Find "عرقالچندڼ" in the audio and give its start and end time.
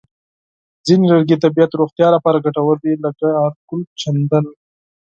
3.43-4.43